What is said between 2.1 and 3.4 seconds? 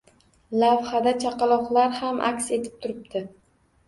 aks etib turibdi.